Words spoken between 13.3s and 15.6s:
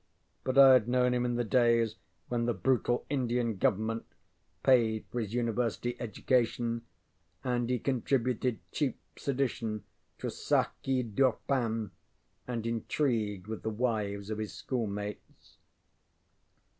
with the wives of his schoolmates.